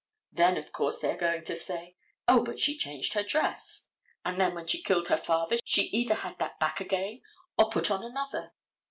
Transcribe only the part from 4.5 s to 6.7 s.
when she killed her father she either had that